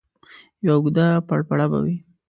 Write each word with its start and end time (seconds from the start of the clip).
یوه 0.65 0.75
اوږده 0.77 1.07
پړپړه 1.27 1.65
به 1.71 1.79
وي. 1.85 1.97